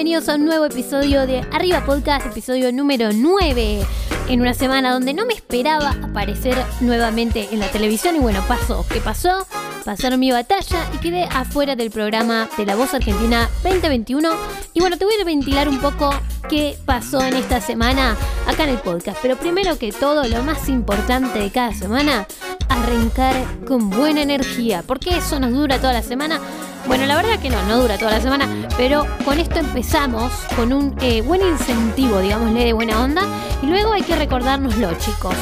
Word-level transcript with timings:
Bienvenidos 0.00 0.30
a 0.30 0.36
un 0.36 0.46
nuevo 0.46 0.64
episodio 0.64 1.26
de 1.26 1.40
Arriba 1.52 1.84
Podcast, 1.84 2.24
episodio 2.24 2.72
número 2.72 3.10
9. 3.12 3.80
En 4.28 4.40
una 4.40 4.54
semana 4.54 4.92
donde 4.92 5.12
no 5.12 5.26
me 5.26 5.34
esperaba 5.34 5.90
aparecer 6.02 6.56
nuevamente 6.80 7.48
en 7.52 7.58
la 7.58 7.68
televisión 7.68 8.16
y 8.16 8.18
bueno, 8.18 8.42
pasó. 8.48 8.86
¿Qué 8.88 9.00
pasó? 9.00 9.46
Pasaron 9.84 10.20
mi 10.20 10.30
batalla 10.30 10.86
y 10.94 10.98
quedé 10.98 11.24
afuera 11.24 11.74
del 11.74 11.90
programa 11.90 12.48
de 12.56 12.66
La 12.66 12.76
Voz 12.76 12.92
Argentina 12.94 13.48
2021. 13.62 14.30
Y 14.74 14.80
bueno, 14.80 14.98
te 14.98 15.04
voy 15.04 15.14
a 15.20 15.24
ventilar 15.24 15.68
un 15.68 15.80
poco 15.80 16.10
qué 16.48 16.76
pasó 16.84 17.22
en 17.22 17.34
esta 17.34 17.60
semana 17.60 18.16
acá 18.46 18.64
en 18.64 18.70
el 18.70 18.78
podcast. 18.78 19.18
Pero 19.22 19.36
primero 19.36 19.78
que 19.78 19.92
todo, 19.92 20.26
lo 20.28 20.42
más 20.42 20.68
importante 20.68 21.38
de 21.38 21.50
cada 21.50 21.72
semana, 21.72 22.26
arrancar 22.68 23.34
con 23.66 23.90
buena 23.90 24.22
energía. 24.22 24.82
Porque 24.86 25.16
eso 25.16 25.40
nos 25.40 25.52
dura 25.52 25.78
toda 25.78 25.94
la 25.94 26.02
semana. 26.02 26.40
Bueno, 26.86 27.06
la 27.06 27.16
verdad 27.16 27.38
que 27.40 27.50
no, 27.50 27.62
no 27.66 27.78
dura 27.80 27.98
toda 27.98 28.12
la 28.12 28.20
semana, 28.20 28.48
pero 28.76 29.06
con 29.24 29.38
esto 29.38 29.58
empezamos 29.58 30.32
con 30.56 30.72
un 30.72 30.96
eh, 31.02 31.20
buen 31.20 31.40
incentivo, 31.42 32.20
digámosle, 32.20 32.64
de 32.64 32.72
buena 32.72 33.04
onda, 33.04 33.22
y 33.62 33.66
luego 33.66 33.92
hay 33.92 34.02
que 34.02 34.16
recordárnoslo, 34.16 34.92
chicos. 34.94 35.34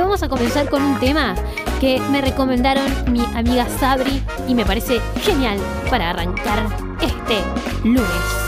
Vamos 0.00 0.22
a 0.22 0.28
comenzar 0.28 0.68
con 0.68 0.82
un 0.82 1.00
tema 1.00 1.34
que 1.80 1.98
me 2.10 2.20
recomendaron 2.20 2.86
mi 3.12 3.24
amiga 3.34 3.66
Sabri 3.80 4.22
y 4.46 4.54
me 4.54 4.64
parece 4.64 5.00
genial 5.22 5.58
para 5.90 6.10
arrancar 6.10 6.66
este 7.00 7.42
lunes. 7.82 8.45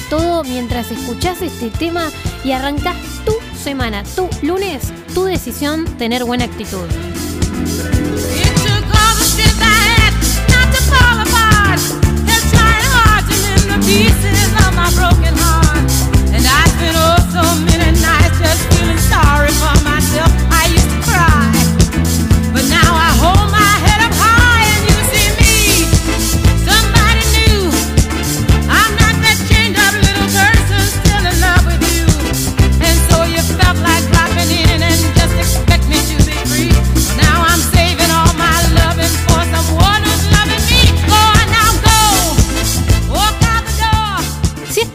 Todo 0.00 0.44
mientras 0.44 0.90
escuchás 0.90 1.42
este 1.42 1.70
tema 1.70 2.10
y 2.44 2.52
arrancas 2.52 2.96
tu 3.24 3.34
semana, 3.56 4.02
tu 4.16 4.28
lunes, 4.42 4.92
tu 5.14 5.24
decisión, 5.24 5.84
tener 5.98 6.24
buena 6.24 6.44
actitud. 6.44 6.86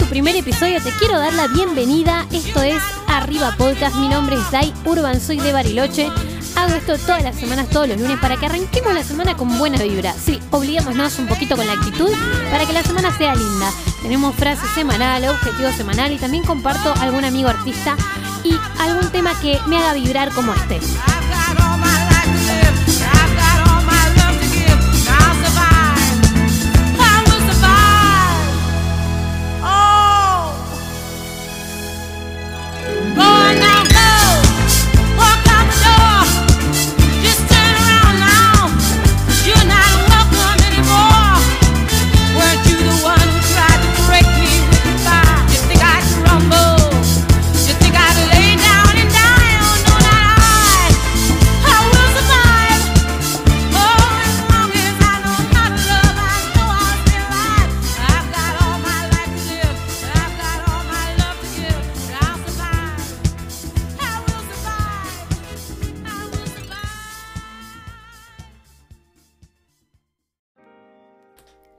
Primer 0.10 0.36
episodio, 0.36 0.82
te 0.82 0.92
quiero 0.92 1.20
dar 1.20 1.34
la 1.34 1.48
bienvenida. 1.48 2.26
Esto 2.32 2.62
es 2.62 2.82
Arriba 3.08 3.54
Podcast. 3.58 3.96
Mi 3.98 4.08
nombre 4.08 4.36
es 4.38 4.52
Dai 4.52 4.74
Urban, 4.86 5.20
soy 5.20 5.38
de 5.38 5.52
Bariloche. 5.52 6.10
Hago 6.56 6.74
esto 6.76 6.98
todas 6.98 7.24
las 7.24 7.36
semanas, 7.36 7.70
todos 7.70 7.88
los 7.88 8.00
lunes, 8.00 8.18
para 8.20 8.38
que 8.38 8.46
arranquemos 8.46 8.94
la 8.94 9.04
semana 9.04 9.36
con 9.36 9.58
buena 9.58 9.82
vibra. 9.84 10.14
Sí, 10.14 10.40
obligámonos 10.52 11.20
un 11.20 11.28
poquito 11.28 11.56
con 11.56 11.68
la 11.68 11.74
actitud 11.74 12.12
para 12.52 12.66
que 12.66 12.74
la 12.74 12.84
semana 12.84 13.16
sea 13.18 13.36
linda. 13.36 13.72
Tenemos 14.02 14.36
frase 14.36 14.66
semanal, 14.74 15.26
objetivo 15.26 15.72
semanal 15.72 16.12
y 16.12 16.18
también 16.18 16.44
comparto 16.44 16.94
algún 17.02 17.26
amigo 17.26 17.50
artista 17.50 17.96
y 18.44 18.58
algún 18.80 19.10
tema 19.12 19.40
que 19.42 19.60
me 19.68 19.78
haga 19.78 19.94
vibrar 19.94 20.32
como 20.32 20.54
este. 20.54 20.80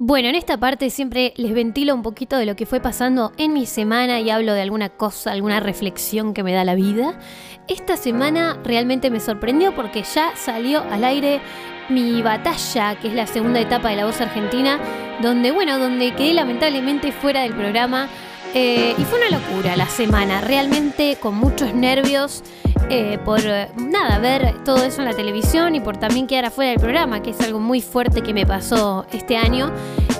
Bueno, 0.08 0.30
en 0.30 0.36
esta 0.36 0.56
parte 0.56 0.88
siempre 0.88 1.34
les 1.36 1.52
ventilo 1.52 1.94
un 1.94 2.00
poquito 2.00 2.38
de 2.38 2.46
lo 2.46 2.56
que 2.56 2.64
fue 2.64 2.80
pasando 2.80 3.30
en 3.36 3.52
mi 3.52 3.66
semana 3.66 4.20
y 4.20 4.30
hablo 4.30 4.54
de 4.54 4.62
alguna 4.62 4.88
cosa, 4.88 5.32
alguna 5.32 5.60
reflexión 5.60 6.32
que 6.32 6.42
me 6.42 6.54
da 6.54 6.64
la 6.64 6.74
vida. 6.74 7.20
Esta 7.68 7.94
semana 7.98 8.58
realmente 8.64 9.10
me 9.10 9.20
sorprendió 9.20 9.74
porque 9.74 10.04
ya 10.04 10.34
salió 10.34 10.82
al 10.90 11.04
aire 11.04 11.42
mi 11.90 12.22
batalla, 12.22 12.98
que 12.98 13.08
es 13.08 13.14
la 13.14 13.26
segunda 13.26 13.60
etapa 13.60 13.90
de 13.90 13.96
La 13.96 14.06
Voz 14.06 14.18
Argentina, 14.22 14.80
donde, 15.20 15.50
bueno, 15.50 15.78
donde 15.78 16.14
quedé 16.14 16.32
lamentablemente 16.32 17.12
fuera 17.12 17.42
del 17.42 17.52
programa. 17.52 18.08
eh, 18.54 18.94
y 18.96 19.02
fue 19.02 19.18
una 19.18 19.38
locura 19.38 19.76
la 19.76 19.88
semana, 19.88 20.40
realmente 20.40 21.18
con 21.20 21.34
muchos 21.34 21.74
nervios 21.74 22.42
eh, 22.90 23.18
por 23.24 23.40
eh, 23.44 23.68
nada, 23.76 24.18
ver 24.18 24.54
todo 24.64 24.82
eso 24.84 25.02
en 25.02 25.08
la 25.08 25.14
televisión 25.14 25.74
y 25.74 25.80
por 25.80 25.96
también 25.96 26.26
quedar 26.26 26.46
afuera 26.46 26.70
del 26.70 26.80
programa, 26.80 27.20
que 27.22 27.30
es 27.30 27.40
algo 27.40 27.60
muy 27.60 27.80
fuerte 27.80 28.22
que 28.22 28.32
me 28.32 28.46
pasó 28.46 29.06
este 29.12 29.36
año. 29.36 29.70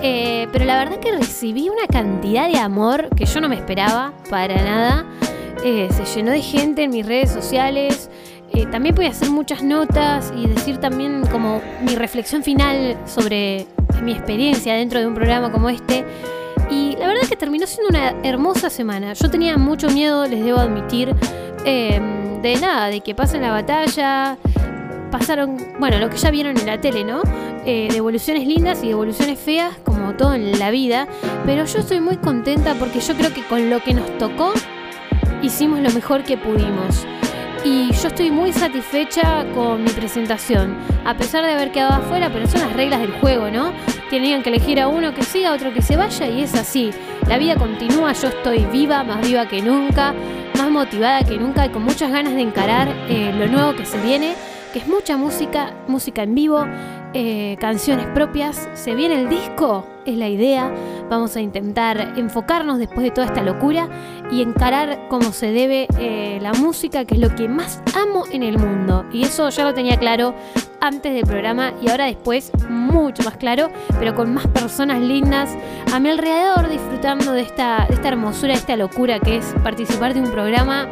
Eh, 0.02 0.46
pero 0.52 0.64
la 0.64 0.78
verdad 0.78 1.00
que 1.00 1.10
recibí 1.12 1.69
una 1.69 1.87
cantidad 1.87 2.49
de 2.50 2.58
amor 2.58 3.08
que 3.16 3.25
yo 3.26 3.40
no 3.40 3.49
me 3.49 3.56
esperaba 3.56 4.12
para 4.31 4.56
nada. 4.56 5.05
eh, 5.64 5.88
se 5.90 6.05
llenó 6.05 6.31
de 6.31 6.40
gente 6.40 6.84
en 6.84 6.90
mis 6.90 7.05
redes 7.05 7.31
sociales. 7.31 8.10
Eh, 8.52 8.66
también 8.66 8.99
a 9.02 9.08
hacer 9.08 9.31
muchas 9.31 9.62
notas 9.62 10.32
y 10.37 10.46
decir 10.46 10.78
también 10.78 11.22
como 11.31 11.60
mi 11.82 11.94
reflexión 11.96 12.43
final 12.43 12.96
sobre 13.06 13.66
mi 14.02 14.12
experiencia 14.12 14.75
dentro 14.75 15.00
de 15.00 15.06
un 15.06 15.14
programa 15.14 15.50
como 15.52 15.69
este. 15.69 16.05
Y 16.70 16.96
la 16.96 17.08
verdad 17.08 17.22
que 17.28 17.37
terminó 17.37 17.66
siendo 17.66 17.90
una 17.90 18.14
hermosa 18.22 18.70
semana. 18.70 19.12
Yo 19.14 19.31
tenía 19.31 19.56
mucho 19.58 19.88
miedo, 19.90 20.26
les 20.26 20.44
debo 20.44 20.58
admitir, 20.60 21.14
em, 21.64 22.18
de 22.43 22.56
nada, 22.56 22.88
de 22.88 23.00
que 23.00 23.14
pase 23.14 23.38
la 23.38 23.50
batalla. 23.50 24.37
Pasaron, 25.11 25.56
bueno, 25.79 25.99
lo 25.99 26.11
que 26.11 26.17
ya 26.19 26.31
vieron 26.31 26.58
en 26.58 26.67
la 26.67 26.81
tele, 26.81 27.02
¿no? 27.05 27.23
Eh, 27.64 27.88
devoluciones 27.90 28.46
lindas 28.46 28.82
y 28.85 28.88
devoluciones 28.88 29.38
feas, 29.38 29.76
como 29.85 30.14
todo 30.14 30.35
en 30.35 30.58
la 30.58 30.70
vida. 30.70 31.08
Pero 31.46 31.64
yo 31.64 31.79
estoy 31.79 32.00
muy 32.00 32.17
contenta 32.17 32.75
porque 32.75 33.00
yo 33.00 33.14
creo 33.14 33.32
que 33.32 33.43
con 33.44 33.70
lo 33.70 33.81
que 33.82 33.94
nos 33.94 34.19
tocó, 34.19 34.52
hicimos 35.43 35.81
lo 35.81 35.90
mejor 35.90 36.25
que 36.25 36.37
pudimos 36.37 37.06
y 37.64 37.93
yo 37.93 38.08
estoy 38.08 38.31
muy 38.31 38.52
satisfecha 38.52 39.44
con 39.55 39.82
mi 39.82 39.91
presentación, 39.91 40.76
a 41.05 41.17
pesar 41.17 41.44
de 41.44 41.52
haber 41.52 41.73
quedado 41.73 41.94
afuera, 42.02 42.31
pero 42.32 42.46
son 42.46 42.61
las 42.61 42.73
reglas 42.73 43.00
del 43.00 43.12
juego, 43.12 43.50
¿no? 43.50 43.73
Tenían 44.11 44.43
que 44.43 44.50
elegir 44.50 44.81
a 44.81 44.88
uno 44.88 45.12
que 45.12 45.23
siga, 45.23 45.50
a 45.50 45.55
otro 45.55 45.73
que 45.73 45.82
se 45.82 45.96
vaya 45.96 46.26
y 46.29 46.43
es 46.43 46.55
así. 46.55 46.91
La 47.29 47.38
vida 47.38 47.56
continúa, 47.56 48.12
yo 48.12 48.29
estoy 48.29 48.64
viva, 48.67 49.02
más 49.05 49.26
viva 49.26 49.46
que 49.46 49.61
nunca, 49.61 50.14
más 50.58 50.70
motivada 50.70 51.22
que 51.22 51.38
nunca 51.38 51.66
y 51.66 51.69
con 51.70 51.82
muchas 51.82 52.10
ganas 52.10 52.34
de 52.34 52.40
encarar 52.40 52.88
eh, 53.08 53.32
lo 53.32 53.46
nuevo 53.46 53.76
que 53.76 53.87
se 53.87 54.00
viene, 54.00 54.34
que 54.72 54.81
es 54.81 54.88
mucha 54.88 55.16
música, 55.16 55.72
música 55.87 56.25
en 56.25 56.34
vivo, 56.34 56.66
eh, 57.14 57.56
canciones 57.60 58.06
propias. 58.08 58.69
Se 58.75 58.94
viene 58.94 59.20
el 59.22 59.28
disco, 59.28 59.87
es 60.05 60.16
la 60.16 60.28
idea. 60.28 60.70
Vamos 61.10 61.37
a 61.37 61.40
intentar 61.40 62.14
enfocarnos 62.16 62.78
después 62.78 63.02
de 63.02 63.10
toda 63.10 63.26
esta 63.26 63.43
locura 63.43 63.88
y 64.31 64.43
encarar 64.43 65.08
como 65.08 65.32
se 65.32 65.52
debe 65.52 65.88
eh, 65.99 66.38
la 66.43 66.52
música, 66.52 67.05
que 67.05 67.14
es 67.14 67.20
lo 67.20 67.34
que 67.34 67.49
más 67.49 67.82
amo 67.94 68.25
en 68.31 68.43
el 68.43 68.58
mundo. 68.58 69.06
Y 69.12 69.22
eso 69.22 69.49
ya 69.49 69.64
lo 69.64 69.75
tenía 69.75 69.96
claro 69.96 70.34
antes 70.81 71.14
del 71.14 71.25
programa 71.25 71.72
y 71.82 71.90
ahora 71.90 72.05
después 72.05 72.52
mucho 72.69 73.22
más 73.22 73.37
claro, 73.37 73.70
pero 73.99 74.14
con 74.14 74.32
más 74.34 74.46
personas 74.49 75.00
lindas 75.00 75.56
a 75.93 75.99
mi 75.99 76.10
alrededor 76.10 76.69
disfrutando 76.69 77.32
de 77.32 77.43
esta, 77.43 77.87
esta 77.88 78.08
hermosura, 78.08 78.52
de 78.52 78.60
esta 78.60 78.76
locura 78.76 79.19
que 79.19 79.38
es 79.38 79.55
participar 79.62 80.14
de 80.14 80.20
un 80.20 80.31
programa 80.31 80.88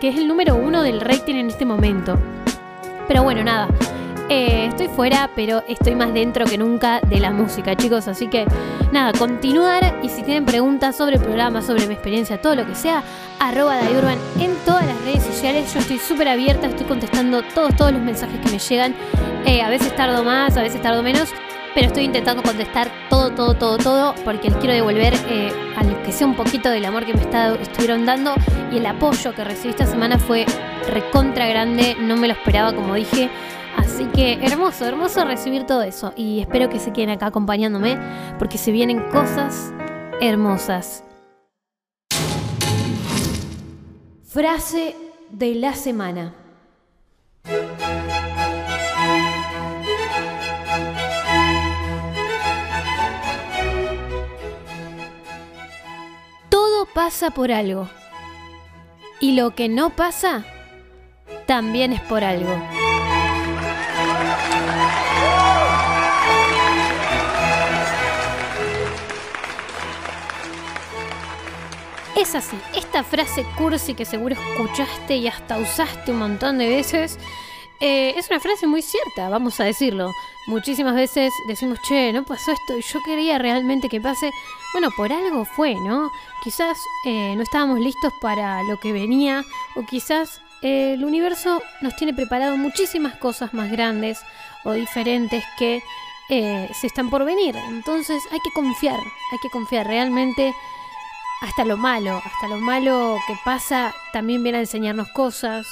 que 0.00 0.08
es 0.08 0.16
el 0.16 0.28
número 0.28 0.54
uno 0.54 0.82
del 0.82 1.00
rating 1.00 1.34
en 1.34 1.48
este 1.48 1.64
momento. 1.64 2.18
Pero 3.08 3.22
bueno, 3.22 3.42
nada. 3.42 3.68
Eh, 4.28 4.66
estoy 4.66 4.88
fuera, 4.88 5.30
pero 5.36 5.62
estoy 5.68 5.94
más 5.94 6.12
dentro 6.12 6.46
que 6.46 6.58
nunca 6.58 7.00
de 7.00 7.20
la 7.20 7.30
música, 7.30 7.76
chicos. 7.76 8.08
Así 8.08 8.26
que 8.26 8.44
nada, 8.90 9.12
continuar. 9.16 10.00
Y 10.02 10.08
si 10.08 10.22
tienen 10.22 10.44
preguntas 10.44 10.96
sobre 10.96 11.16
el 11.16 11.22
programa, 11.22 11.62
sobre 11.62 11.86
mi 11.86 11.94
experiencia, 11.94 12.40
todo 12.40 12.56
lo 12.56 12.66
que 12.66 12.74
sea, 12.74 13.04
arroba 13.38 13.76
Dayurban 13.76 14.18
en 14.40 14.54
todas 14.64 14.84
las 14.84 15.00
redes 15.02 15.22
sociales. 15.22 15.72
Yo 15.72 15.80
estoy 15.80 15.98
súper 15.98 16.28
abierta, 16.28 16.66
estoy 16.66 16.86
contestando 16.86 17.42
todos, 17.54 17.76
todos 17.76 17.92
los 17.92 18.02
mensajes 18.02 18.40
que 18.40 18.50
me 18.50 18.58
llegan. 18.58 18.94
Eh, 19.44 19.62
a 19.62 19.68
veces 19.68 19.94
tardo 19.94 20.24
más, 20.24 20.56
a 20.56 20.62
veces 20.62 20.82
tardo 20.82 21.02
menos. 21.02 21.28
Pero 21.74 21.88
estoy 21.88 22.04
intentando 22.04 22.42
contestar 22.42 22.90
todo, 23.10 23.30
todo, 23.32 23.52
todo, 23.52 23.76
todo, 23.76 24.14
porque 24.24 24.50
quiero 24.50 24.72
devolver 24.72 25.12
eh, 25.28 25.52
al 25.76 26.02
que 26.04 26.10
sea 26.10 26.26
un 26.26 26.34
poquito 26.34 26.70
del 26.70 26.86
amor 26.86 27.04
que 27.04 27.12
me 27.12 27.20
está, 27.20 27.54
estuvieron 27.54 28.06
dando 28.06 28.32
y 28.72 28.78
el 28.78 28.86
apoyo 28.86 29.34
que 29.34 29.44
recibí 29.44 29.70
esta 29.70 29.84
semana 29.84 30.18
fue 30.18 30.46
recontra 30.88 31.46
grande, 31.46 31.94
no 32.00 32.16
me 32.16 32.28
lo 32.28 32.32
esperaba 32.32 32.72
como 32.72 32.94
dije. 32.94 33.28
Así 33.86 34.04
que 34.06 34.34
hermoso, 34.44 34.84
hermoso 34.84 35.24
recibir 35.24 35.64
todo 35.64 35.82
eso. 35.82 36.12
Y 36.16 36.40
espero 36.40 36.68
que 36.68 36.80
se 36.80 36.92
queden 36.92 37.10
acá 37.10 37.26
acompañándome 37.26 37.96
porque 38.36 38.58
se 38.58 38.72
vienen 38.72 39.00
cosas 39.10 39.72
hermosas. 40.20 41.04
Frase 44.24 44.96
de 45.30 45.54
la 45.54 45.74
semana. 45.74 46.34
Todo 56.48 56.86
pasa 56.92 57.30
por 57.30 57.52
algo. 57.52 57.88
Y 59.20 59.32
lo 59.32 59.54
que 59.54 59.68
no 59.68 59.90
pasa, 59.90 60.44
también 61.46 61.92
es 61.92 62.00
por 62.00 62.24
algo. 62.24 62.52
Es 72.26 72.34
así, 72.34 72.58
esta 72.74 73.04
frase 73.04 73.46
cursi 73.56 73.94
que 73.94 74.04
seguro 74.04 74.34
escuchaste 74.34 75.14
y 75.14 75.28
hasta 75.28 75.58
usaste 75.58 76.10
un 76.10 76.18
montón 76.18 76.58
de 76.58 76.66
veces, 76.68 77.20
eh, 77.78 78.14
es 78.16 78.28
una 78.28 78.40
frase 78.40 78.66
muy 78.66 78.82
cierta, 78.82 79.28
vamos 79.28 79.60
a 79.60 79.64
decirlo. 79.64 80.10
Muchísimas 80.48 80.96
veces 80.96 81.32
decimos, 81.46 81.78
che, 81.86 82.12
no 82.12 82.24
pasó 82.24 82.50
esto 82.50 82.76
y 82.76 82.82
yo 82.82 82.98
quería 83.04 83.38
realmente 83.38 83.88
que 83.88 84.00
pase. 84.00 84.32
Bueno, 84.72 84.88
por 84.96 85.12
algo 85.12 85.44
fue, 85.44 85.76
¿no? 85.76 86.10
Quizás 86.42 86.76
eh, 87.04 87.34
no 87.36 87.44
estábamos 87.44 87.78
listos 87.78 88.12
para 88.20 88.60
lo 88.64 88.80
que 88.80 88.92
venía 88.92 89.44
o 89.76 89.86
quizás 89.86 90.40
eh, 90.62 90.94
el 90.94 91.04
universo 91.04 91.62
nos 91.80 91.94
tiene 91.94 92.12
preparado 92.12 92.56
muchísimas 92.56 93.14
cosas 93.18 93.54
más 93.54 93.70
grandes 93.70 94.18
o 94.64 94.72
diferentes 94.72 95.44
que 95.60 95.80
se 96.28 96.88
están 96.88 97.08
por 97.08 97.24
venir. 97.24 97.54
Entonces 97.68 98.20
hay 98.32 98.40
que 98.40 98.50
confiar, 98.52 98.98
hay 98.98 99.38
que 99.40 99.50
confiar 99.50 99.86
realmente 99.86 100.52
hasta 101.40 101.64
lo 101.64 101.76
malo, 101.76 102.22
hasta 102.24 102.48
lo 102.48 102.58
malo 102.58 103.18
que 103.26 103.34
pasa 103.44 103.94
también 104.12 104.42
viene 104.42 104.58
a 104.58 104.60
enseñarnos 104.62 105.08
cosas. 105.08 105.66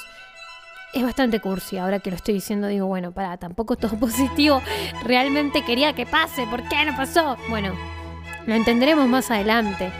Es 0.93 1.02
bastante 1.02 1.40
cursi, 1.40 1.78
ahora 1.78 1.99
que 1.99 2.11
lo 2.11 2.16
estoy 2.16 2.34
diciendo 2.34 2.69
digo, 2.69 2.87
bueno, 2.87 3.12
para, 3.12 3.37
tampoco 3.37 3.76
todo 3.76 3.96
positivo. 3.99 4.62
Realmente 5.02 5.64
quería 5.64 5.94
que 5.94 6.06
pase, 6.06 6.46
¿por 6.46 6.62
qué 6.69 6.84
no 6.84 6.96
pasó? 6.96 7.37
Bueno, 7.49 7.75
lo 8.46 8.55
entenderemos 8.55 9.08
más 9.08 9.31
adelante. 9.31 9.90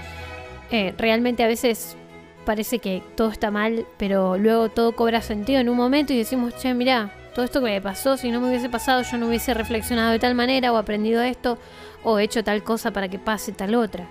Eh, 0.71 0.95
realmente 0.97 1.43
a 1.43 1.47
veces 1.47 1.97
parece 2.45 2.79
que 2.79 3.03
todo 3.17 3.31
está 3.31 3.51
mal, 3.51 3.87
pero 3.97 4.37
luego 4.37 4.69
todo 4.69 4.95
cobra 4.95 5.23
sentido 5.23 5.61
en 5.61 5.69
un 5.69 5.77
momento 5.77 6.13
y 6.13 6.19
decimos, 6.19 6.55
che, 6.57 6.75
mira, 6.75 7.13
todo 7.35 7.45
esto 7.45 7.61
que 7.61 7.67
me 7.67 7.81
pasó, 7.81 8.17
si 8.17 8.31
no 8.31 8.41
me 8.41 8.49
hubiese 8.49 8.69
pasado, 8.69 9.03
yo 9.03 9.17
no 9.19 9.27
hubiese 9.27 9.55
reflexionado 9.55 10.13
de 10.13 10.19
tal 10.19 10.35
manera 10.35 10.73
o 10.73 10.77
aprendido 10.77 11.23
esto 11.23 11.59
o 12.05 12.19
hecho 12.19 12.45
tal 12.45 12.63
cosa 12.63 12.93
para 12.93 13.09
que 13.09 13.19
pase 13.19 13.53
tal 13.53 13.75
otra. 13.75 14.07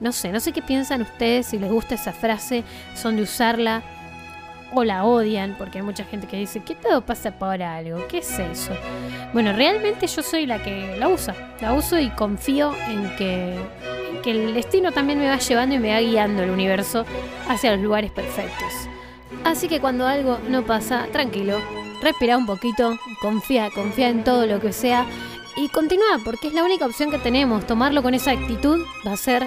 No 0.00 0.12
sé, 0.12 0.32
no 0.32 0.40
sé 0.40 0.52
qué 0.52 0.62
piensan 0.62 1.02
ustedes, 1.02 1.46
si 1.46 1.58
les 1.58 1.70
gusta 1.70 1.94
esa 1.94 2.12
frase, 2.12 2.64
son 2.94 3.16
de 3.16 3.22
usarla 3.22 3.82
o 4.72 4.82
la 4.82 5.04
odian, 5.04 5.56
porque 5.58 5.78
hay 5.78 5.84
mucha 5.84 6.04
gente 6.04 6.26
que 6.26 6.36
dice 6.36 6.60
que 6.60 6.74
todo 6.74 7.02
pasa 7.02 7.32
por 7.32 7.62
algo, 7.62 8.06
¿qué 8.08 8.18
es 8.18 8.38
eso? 8.38 8.72
Bueno, 9.32 9.52
realmente 9.52 10.06
yo 10.06 10.22
soy 10.22 10.46
la 10.46 10.62
que 10.62 10.96
la 10.98 11.08
usa, 11.08 11.34
la 11.60 11.74
uso 11.74 11.98
y 11.98 12.08
confío 12.10 12.74
en 12.88 13.14
que, 13.16 13.54
en 14.10 14.22
que 14.22 14.30
el 14.30 14.54
destino 14.54 14.92
también 14.92 15.18
me 15.18 15.28
va 15.28 15.38
llevando 15.38 15.74
y 15.74 15.78
me 15.78 15.92
va 15.92 16.00
guiando 16.00 16.42
el 16.42 16.50
universo 16.50 17.04
hacia 17.48 17.72
los 17.72 17.82
lugares 17.82 18.10
perfectos. 18.10 18.72
Así 19.44 19.68
que 19.68 19.80
cuando 19.80 20.06
algo 20.06 20.38
no 20.48 20.64
pasa, 20.64 21.08
tranquilo, 21.12 21.60
respira 22.02 22.38
un 22.38 22.46
poquito, 22.46 22.98
confía, 23.20 23.68
confía 23.74 24.08
en 24.08 24.24
todo 24.24 24.46
lo 24.46 24.60
que 24.60 24.72
sea 24.72 25.06
y 25.56 25.68
continúa, 25.68 26.20
porque 26.24 26.48
es 26.48 26.54
la 26.54 26.64
única 26.64 26.86
opción 26.86 27.10
que 27.10 27.18
tenemos. 27.18 27.66
Tomarlo 27.66 28.02
con 28.02 28.14
esa 28.14 28.30
actitud 28.30 28.78
va 29.06 29.12
a 29.12 29.16
ser 29.16 29.46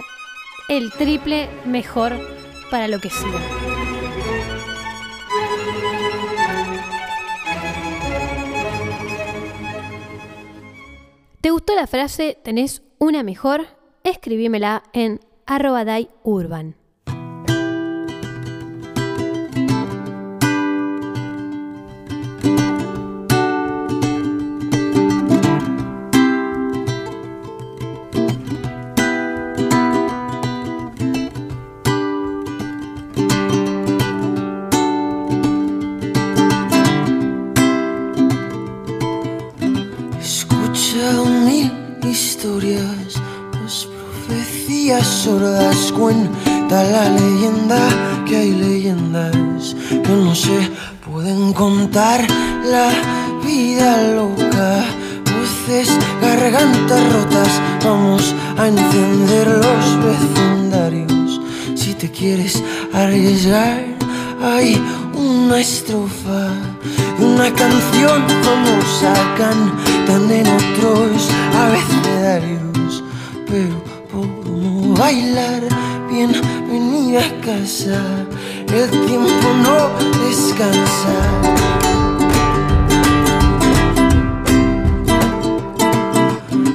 el 0.78 0.92
triple 0.92 1.50
mejor 1.66 2.14
para 2.72 2.88
lo 2.88 3.00
que 3.00 3.10
siga. 3.12 3.40
¿Te 11.42 11.52
gustó 11.52 11.76
la 11.76 11.86
frase 11.86 12.40
¿tenés 12.44 12.82
una 12.98 13.22
mejor? 13.22 13.68
Escribímela 14.04 14.82
en 14.94 15.20
arroba 15.46 15.86
urban. 16.24 16.83
Cuenta 45.92 46.84
la 46.84 47.10
leyenda 47.10 47.80
que 48.26 48.38
hay 48.38 48.52
leyendas 48.52 49.76
que 49.90 50.10
no 50.10 50.36
se 50.36 50.70
pueden 51.06 51.54
contar. 51.54 52.26
La 52.66 52.90
vida 53.44 54.14
loca, 54.16 54.86
voces, 55.34 55.90
gargantas 56.22 57.14
rotas. 57.14 57.62
Vamos 57.84 58.34
a 58.58 58.68
encender 58.68 59.48
los 59.48 59.86
vecindarios. 60.06 61.42
Si 61.76 61.94
te 61.94 62.10
quieres 62.10 62.62
arriesgar 62.94 63.84
hay 64.42 64.82
una 65.46 65.60
estrofa 65.60 66.52
de 67.20 67.26
una 67.26 67.54
canción 67.54 68.24
famosa 68.44 69.14
cantan 69.38 70.32
en 70.32 70.48
otros 70.48 71.30
abecedarios, 71.54 73.04
pero 73.46 73.84
por 74.10 74.26
no 74.26 74.96
bailar, 74.96 75.64
bienvenida 76.10 77.26
a 77.26 77.42
casa, 77.42 78.02
el 78.74 78.90
tiempo 79.06 79.48
no 79.64 79.90
descansa. 80.26 81.18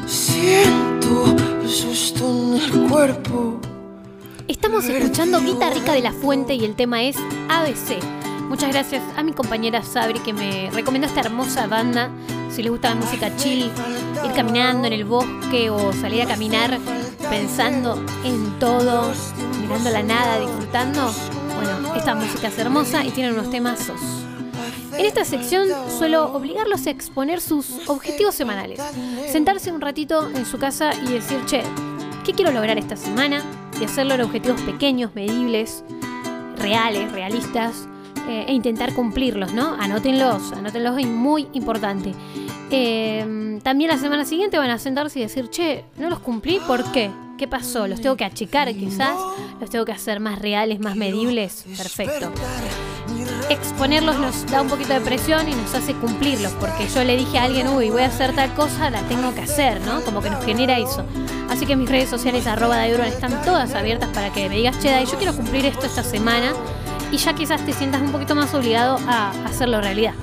Siento 0.07 1.37
el 1.63 1.69
susto 1.71 2.31
en 2.31 2.61
el 2.61 2.89
cuerpo. 2.91 3.61
Estamos 4.47 4.85
escuchando 4.85 5.41
Guita 5.41 5.71
Rica 5.71 5.95
de 5.95 6.03
la 6.03 6.13
Fuente 6.13 6.55
y 6.55 6.65
el 6.65 6.75
tema 6.75 7.03
es 7.03 7.17
ABC. 7.49 8.18
Muchas 8.49 8.73
gracias 8.73 9.02
a 9.14 9.23
mi 9.23 9.33
compañera 9.35 9.83
Sabri 9.83 10.21
que 10.21 10.33
me 10.33 10.71
recomendó 10.71 11.07
esta 11.07 11.21
hermosa 11.21 11.67
banda. 11.67 12.11
Si 12.50 12.62
les 12.62 12.71
gusta 12.71 12.88
la 12.88 12.95
música 12.95 13.37
chill, 13.37 13.71
ir 14.25 14.33
caminando 14.35 14.87
en 14.87 14.95
el 14.95 15.05
bosque 15.05 15.69
o 15.69 15.93
salir 15.93 16.23
a 16.23 16.26
caminar 16.26 16.78
pensando 17.28 18.02
en 18.25 18.59
todo, 18.59 19.12
mirando 19.61 19.90
la 19.90 20.02
nada, 20.02 20.40
disfrutando. 20.40 21.12
Bueno, 21.57 21.95
esta 21.95 22.14
música 22.14 22.49
es 22.49 22.59
hermosa 22.59 23.05
y 23.05 23.11
tiene 23.11 23.33
unos 23.33 23.50
temazos. 23.50 24.00
En 24.97 25.05
esta 25.05 25.26
sección 25.26 25.69
suelo 25.99 26.33
obligarlos 26.33 26.87
a 26.87 26.90
exponer 26.90 27.43
sus 27.43 27.87
objetivos 27.87 28.35
semanales. 28.35 28.81
Sentarse 29.31 29.71
un 29.71 29.83
ratito 29.83 30.26
en 30.26 30.47
su 30.47 30.59
casa 30.59 30.93
y 30.95 31.12
decir, 31.12 31.45
che, 31.45 31.62
¿qué 32.25 32.33
quiero 32.33 32.50
lograr 32.50 32.78
esta 32.78 32.97
semana? 32.97 33.43
Y 33.78 33.85
hacerlo 33.85 34.14
en 34.14 34.23
objetivos 34.23 34.61
pequeños, 34.62 35.14
medibles, 35.14 35.85
reales, 36.57 37.12
realistas, 37.12 37.87
eh, 38.28 38.44
e 38.47 38.52
intentar 38.52 38.92
cumplirlos, 38.92 39.54
¿no? 39.54 39.75
Anótenlos, 39.80 40.52
anótenlos, 40.52 40.99
es 40.99 41.06
muy 41.06 41.49
importante. 41.54 42.12
Eh, 42.70 43.58
también 43.62 43.90
la 43.90 43.97
semana 43.97 44.26
siguiente 44.26 44.58
van 44.58 44.68
a 44.68 44.78
sentarse 44.78 45.18
y 45.18 45.23
decir, 45.23 45.49
che, 45.49 45.87
no 45.97 46.11
los 46.11 46.18
cumplí, 46.18 46.61
¿por 46.66 46.85
qué? 46.92 47.11
¿Qué 47.38 47.49
pasó? 47.49 47.87
¿Los 47.87 48.02
tengo 48.02 48.16
que 48.16 48.26
achicar 48.26 48.70
quizás? 48.75 49.16
¿Los 49.61 49.70
tengo 49.70 49.87
que 49.87 49.92
hacer 49.92 50.20
más 50.20 50.40
reales, 50.40 50.78
más 50.78 50.94
medibles? 50.94 51.64
Perfecto. 51.76 52.30
Exponerlos 53.49 54.18
nos 54.18 54.47
da 54.50 54.61
un 54.61 54.68
poquito 54.68 54.92
de 54.92 55.00
presión 55.00 55.49
y 55.49 55.54
nos 55.54 55.75
hace 55.75 55.94
cumplirlos, 55.94 56.52
porque 56.61 56.87
yo 56.87 57.04
le 57.04 57.16
dije 57.16 57.38
a 57.38 57.44
alguien, 57.44 57.68
uy, 57.68 57.88
voy 57.88 58.02
a 58.02 58.08
hacer 58.08 58.35
tal 58.35 58.52
cosa, 58.52 58.90
la 58.90 59.00
tengo 59.02 59.35
que 59.35 59.40
hacer, 59.40 59.80
¿no? 59.82 60.02
Como 60.02 60.20
que 60.20 60.28
nos 60.28 60.44
genera 60.44 60.78
eso. 60.78 61.02
Así 61.49 61.64
que 61.64 61.76
mis 61.76 61.88
redes 61.88 62.11
sociales, 62.11 62.47
arroba 62.47 62.76
Dayurban, 62.76 63.08
están 63.08 63.40
todas 63.42 63.75
abiertas 63.75 64.11
para 64.11 64.30
que 64.30 64.50
me 64.50 64.56
digas, 64.56 64.78
che, 64.80 64.90
Day, 64.90 65.06
yo 65.06 65.16
quiero 65.16 65.35
cumplir 65.35 65.64
esto 65.64 65.87
esta 65.87 66.02
semana 66.02 66.52
y 67.11 67.17
ya 67.17 67.35
quizás 67.35 67.65
te 67.65 67.73
sientas 67.73 68.03
un 68.03 68.12
poquito 68.12 68.35
más 68.35 68.53
obligado 68.55 68.99
a 69.07 69.31
hacerlo 69.45 69.81
realidad. 69.81 70.15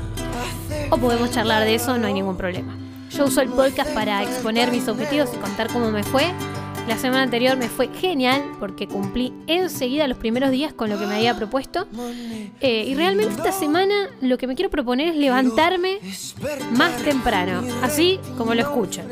O 0.92 0.98
podemos 0.98 1.32
charlar 1.32 1.64
de 1.64 1.76
eso, 1.76 1.98
no 1.98 2.08
hay 2.08 2.14
ningún 2.14 2.38
problema. 2.38 2.78
Yo 3.10 3.26
uso 3.26 3.42
el 3.42 3.50
podcast 3.50 3.92
para 3.94 4.24
exponer 4.24 4.72
mis 4.72 4.88
objetivos 4.88 5.30
y 5.34 5.38
contar 5.38 5.68
cómo 5.72 5.90
me 5.92 6.04
fue. 6.04 6.26
La 6.88 6.98
semana 6.98 7.24
anterior 7.24 7.58
me 7.58 7.68
fue 7.68 7.88
genial 7.88 8.44
porque 8.60 8.88
cumplí 8.88 9.34
enseguida 9.48 10.08
los 10.08 10.18
primeros 10.20 10.52
días 10.52 10.74
con 10.74 10.90
lo 10.90 11.00
que 11.00 11.08
me 11.08 11.16
había 11.16 11.36
propuesto. 11.36 11.88
Eh, 12.62 12.86
y 12.88 12.94
realmente 12.94 13.34
esta 13.34 13.52
semana 13.52 14.10
lo 14.22 14.38
que 14.38 14.46
me 14.46 14.56
quiero 14.56 14.70
proponer 14.70 15.08
es 15.08 15.16
levantarme 15.16 16.00
más 16.72 16.96
temprano, 17.04 17.64
así 17.82 18.20
como 18.38 18.54
lo 18.54 18.62
escuchan. 18.62 19.08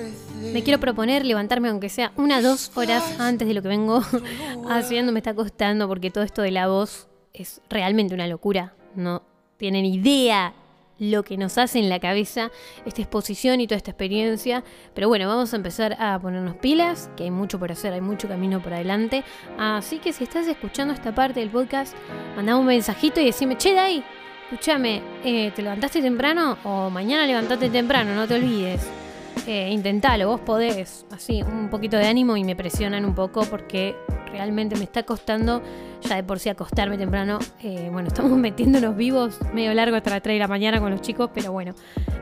Me 0.54 0.62
quiero 0.62 0.80
proponer 0.80 1.26
levantarme 1.26 1.70
aunque 1.70 1.90
sea 1.90 2.12
una 2.18 2.40
o 2.40 2.42
dos 2.44 2.72
horas 2.76 3.20
antes 3.20 3.48
de 3.48 3.54
lo 3.56 3.62
que 3.64 3.70
vengo 3.70 4.04
haciendo. 4.70 5.12
Me 5.12 5.20
está 5.20 5.34
costando 5.34 5.88
porque 5.88 6.12
todo 6.12 6.24
esto 6.24 6.44
de 6.44 6.52
la 6.52 6.68
voz 6.68 7.08
es 7.34 7.62
realmente 7.70 8.14
una 8.14 8.28
locura. 8.28 8.74
No 8.96 9.24
tienen 9.58 9.86
idea 9.86 10.54
lo 11.00 11.24
que 11.24 11.36
nos 11.36 11.58
hace 11.58 11.80
en 11.80 11.90
la 11.90 12.00
cabeza 12.00 12.52
esta 12.86 13.02
exposición 13.02 13.60
y 13.60 13.68
toda 13.68 13.78
esta 13.78 13.92
experiencia. 13.92 14.64
Pero 14.94 15.08
bueno, 15.08 15.28
vamos 15.28 15.52
a 15.54 15.56
empezar 15.56 15.98
a 16.00 16.20
ponernos 16.20 16.56
pilas, 16.58 17.10
que 17.18 17.24
hay 17.24 17.32
mucho 17.32 17.60
por 17.60 17.72
hacer, 17.72 17.92
hay 17.94 18.02
mucho 18.02 18.28
camino 18.28 18.62
por 18.62 18.74
adelante. 18.74 19.24
Así 19.58 19.98
que 19.98 20.14
si 20.14 20.24
estás 20.24 20.48
escuchando 20.48 20.94
esta 20.94 21.14
parte 21.14 21.40
del 21.40 21.50
podcast, 21.50 21.96
mandame 22.36 22.60
un 22.60 22.68
mensajito 22.68 23.20
y 23.20 23.26
decime, 23.26 23.58
che, 23.58 23.74
Dai, 23.74 24.04
escúchame, 24.44 25.02
eh, 25.24 25.52
¿te 25.56 25.64
levantaste 25.64 26.02
temprano? 26.02 26.58
O 26.64 26.92
mañana 26.92 27.26
levantate 27.26 27.70
temprano, 27.70 28.14
no 28.14 28.28
te 28.28 28.36
olvides. 28.36 29.03
Eh, 29.48 29.70
intentalo, 29.72 30.28
vos 30.28 30.40
podés. 30.42 31.06
Así, 31.12 31.42
un 31.44 31.70
poquito 31.70 31.98
de 31.98 32.08
ánimo 32.08 32.38
y 32.38 32.44
me 32.44 32.56
presionan 32.56 33.06
un 33.06 33.14
poco 33.14 33.44
porque 33.46 33.96
realmente 34.32 34.76
me 34.76 34.84
está 34.84 35.04
costando 35.04 35.62
ya 36.02 36.16
de 36.16 36.24
por 36.24 36.40
sí 36.40 36.50
acostarme 36.50 36.98
temprano. 36.98 37.40
Eh, 37.62 37.90
bueno, 37.92 38.08
estamos 38.10 38.38
metiéndonos 38.38 38.96
vivos 38.96 39.40
medio 39.54 39.74
largo 39.74 39.96
hasta 39.96 40.10
las 40.10 40.22
3 40.22 40.36
de 40.36 40.40
la 40.40 40.48
mañana 40.48 40.80
con 40.80 40.92
los 40.92 41.02
chicos, 41.02 41.30
pero 41.34 41.52
bueno, 41.52 41.74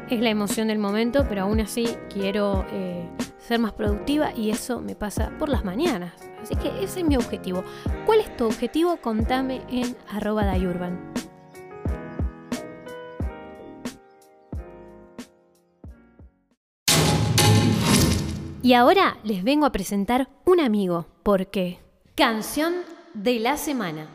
es 0.10 0.20
la 0.20 0.30
emoción 0.30 0.68
del 0.68 0.80
momento, 0.80 1.25
pero 1.27 1.44
aún 1.44 1.60
así 1.60 1.88
quiero 2.12 2.65
eh, 2.72 3.08
ser 3.39 3.60
más 3.60 3.74
productiva 3.74 4.34
y 4.36 4.50
eso 4.50 4.82
me 4.82 4.96
pasa 4.96 5.32
por 5.39 5.50
las 5.50 5.63
mañanas. 5.63 6.13
Así 6.41 6.56
que 6.56 6.70
ese 6.84 7.01
es 7.01 7.06
mi 7.06 7.15
objetivo. 7.15 7.63
¿Cuál 8.06 8.20
es 8.20 8.36
tu 8.36 8.46
objetivo? 8.46 8.98
Contame 8.98 9.62
en 9.70 9.96
arroba 10.10 10.46
dayurban. 10.46 11.30
Y 18.63 18.74
ahora 18.74 19.18
les 19.24 19.44
vengo 19.44 19.65
a 19.65 19.72
presentar 19.72 20.30
un 20.46 20.60
amigo, 20.60 21.08
porque 21.24 21.80
canción 22.13 22.74
de 23.15 23.39
la 23.39 23.58
semana. 23.58 24.08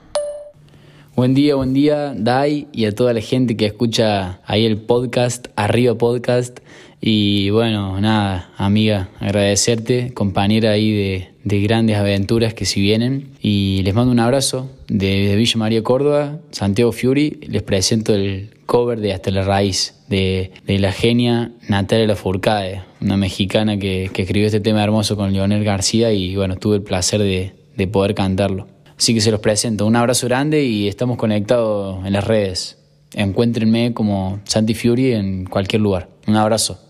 Buen 1.16 1.34
día, 1.34 1.56
buen 1.56 1.74
día, 1.74 2.14
Dai, 2.16 2.68
y 2.70 2.84
a 2.84 2.94
toda 2.94 3.12
la 3.12 3.20
gente 3.20 3.56
que 3.56 3.66
escucha 3.66 4.40
ahí 4.44 4.64
el 4.64 4.80
podcast, 4.80 5.48
Arriba 5.56 5.96
Podcast. 5.96 6.60
Y 7.00 7.50
bueno, 7.50 8.00
nada, 8.00 8.50
amiga, 8.56 9.10
agradecerte, 9.20 10.12
compañera 10.14 10.70
ahí 10.70 10.92
de, 10.92 11.28
de 11.44 11.60
grandes 11.60 11.96
aventuras 11.96 12.54
que 12.54 12.64
si 12.64 12.80
vienen. 12.80 13.30
Y 13.40 13.82
les 13.84 13.94
mando 13.94 14.10
un 14.10 14.18
abrazo 14.18 14.70
de, 14.88 15.36
Villa 15.36 15.58
María 15.58 15.82
Córdoba, 15.82 16.40
Santiago 16.50 16.92
Fiuri. 16.92 17.38
Les 17.48 17.62
presento 17.62 18.14
el 18.14 18.50
cover 18.66 19.00
de 19.00 19.12
Hasta 19.12 19.30
la 19.30 19.42
Raíz, 19.42 19.94
de, 20.08 20.50
la 20.66 20.90
genia 20.92 21.52
Natalia 21.68 22.06
Lafourcade, 22.06 22.82
una 23.00 23.16
mexicana 23.16 23.78
que, 23.78 24.10
que 24.12 24.22
escribió 24.22 24.46
este 24.46 24.60
tema 24.60 24.82
hermoso 24.82 25.16
con 25.16 25.32
Leonel 25.32 25.62
García 25.62 26.12
y 26.12 26.34
bueno, 26.34 26.56
tuve 26.56 26.76
el 26.76 26.82
placer 26.82 27.20
de, 27.20 27.52
de 27.76 27.86
poder 27.86 28.14
cantarlo. 28.14 28.66
Así 28.98 29.14
que 29.14 29.20
se 29.20 29.30
los 29.30 29.40
presento. 29.40 29.86
Un 29.86 29.94
abrazo 29.94 30.26
grande 30.26 30.64
y 30.64 30.88
estamos 30.88 31.18
conectados 31.18 32.04
en 32.06 32.12
las 32.12 32.26
redes. 32.26 32.78
Encuéntrenme 33.12 33.92
como 33.94 34.40
Santi 34.44 34.74
Fury 34.74 35.12
en 35.12 35.44
cualquier 35.44 35.82
lugar. 35.82 36.08
Un 36.26 36.36
abrazo. 36.36 36.85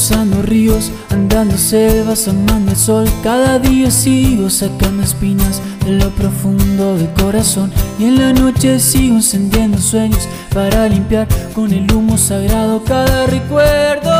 Cruzando 0.00 0.40
ríos, 0.40 0.90
andando 1.10 1.58
selvas, 1.58 2.26
amando 2.26 2.70
el 2.70 2.76
sol. 2.78 3.06
Cada 3.22 3.58
día 3.58 3.90
sigo 3.90 4.48
sacando 4.48 5.02
espinas 5.02 5.60
de 5.84 5.92
lo 5.92 6.08
profundo 6.12 6.96
del 6.96 7.12
corazón. 7.12 7.70
Y 7.98 8.04
en 8.04 8.18
la 8.18 8.32
noche 8.32 8.80
sigo 8.80 9.16
encendiendo 9.16 9.76
sueños 9.76 10.26
para 10.54 10.88
limpiar 10.88 11.28
con 11.54 11.70
el 11.70 11.92
humo 11.92 12.16
sagrado 12.16 12.82
cada 12.82 13.26
recuerdo. 13.26 14.10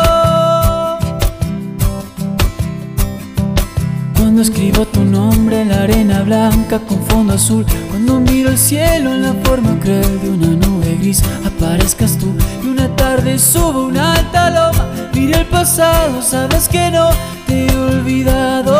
Cuando 4.19 4.43
escribo 4.43 4.85
tu 4.85 5.03
nombre 5.03 5.63
en 5.63 5.71
la 5.71 5.85
arena 5.85 6.21
blanca 6.25 6.79
con 6.81 7.03
fondo 7.07 7.33
azul, 7.33 7.65
cuando 7.89 8.21
miro 8.21 8.51
el 8.51 8.59
cielo 8.59 9.15
en 9.15 9.23
la 9.23 9.33
forma 9.45 9.81
cruel 9.81 10.21
de 10.21 10.29
una 10.29 10.67
nube 10.67 10.99
gris, 11.01 11.23
aparezcas 11.43 12.19
tú 12.19 12.35
y 12.63 12.69
una 12.69 12.95
tarde 12.97 13.39
subo 13.39 13.87
una 13.87 14.13
alta 14.17 14.51
loma. 14.51 14.90
El 15.23 15.47
pasado, 15.47 16.23
sabes 16.23 16.67
que 16.69 16.91
no 16.91 17.11
te 17.47 17.67
he 17.67 17.77
olvidado. 17.77 18.73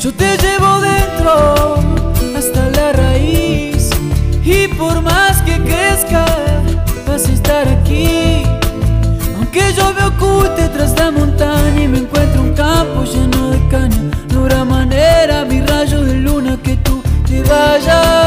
Yo 0.00 0.12
te 0.14 0.36
llevo 0.38 0.80
dentro 0.80 1.76
hasta 2.36 2.70
la 2.70 2.92
raíz 2.92 3.90
y 4.42 4.68
por 4.68 5.02
más 5.02 5.42
que 5.42 5.58
crezca 5.62 6.24
vas 7.06 7.28
a 7.28 7.32
estar 7.32 7.68
aquí. 7.68 8.42
Aunque 9.36 9.72
yo 9.74 9.92
me 9.92 10.04
oculte 10.04 10.68
tras 10.68 10.98
la 10.98 11.10
montaña 11.10 11.82
y 11.82 11.88
me 11.88 11.98
encuentre 11.98 12.40
un 12.40 12.54
campo 12.54 13.04
lleno 13.04 13.50
de 13.50 13.68
caña, 13.68 14.02
no 14.32 14.40
habrá 14.40 14.64
manera, 14.64 15.44
mi 15.44 15.60
rayo 15.60 16.02
de 16.02 16.14
luna, 16.14 16.58
que 16.62 16.76
tú 16.78 17.02
te 17.28 17.42
vayas. 17.42 18.19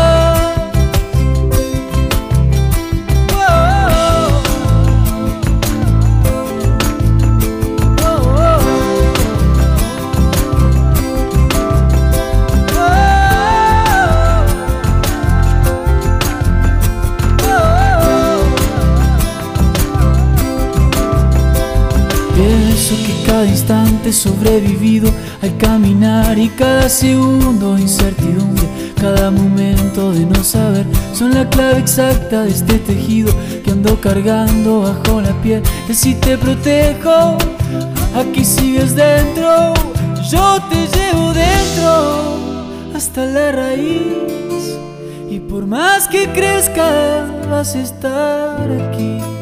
Cada 23.44 23.52
instante 23.52 24.14
sobrevivido 24.14 25.12
al 25.42 25.58
caminar 25.58 26.38
y 26.38 26.48
cada 26.48 26.88
segundo 26.88 27.78
incertidumbre, 27.78 28.64
cada 28.96 29.32
momento 29.32 30.14
de 30.14 30.26
no 30.26 30.42
saber 30.46 30.86
son 31.14 31.34
la 31.34 31.50
clave 31.50 31.80
exacta 31.80 32.44
de 32.44 32.52
este 32.52 32.80
tejido 32.80 33.34
que 33.66 33.72
ando 33.72 34.00
cargando 34.00 34.84
bajo 34.84 35.20
la 35.20 35.34
piel. 35.42 35.62
Y 35.90 35.94
si 35.94 36.16
te 36.16 36.38
protejo, 36.38 37.38
aquí 38.16 38.46
sigues 38.46 38.96
dentro, 38.96 39.74
yo 40.32 40.60
te 40.70 40.88
llevo 40.98 41.34
dentro 41.34 42.96
hasta 42.96 43.26
la 43.26 43.52
raíz. 43.52 44.78
Y 45.30 45.40
por 45.40 45.66
más 45.66 46.08
que 46.08 46.32
crezca, 46.32 47.26
vas 47.50 47.76
a 47.76 47.82
estar 47.82 48.72
aquí. 48.72 49.33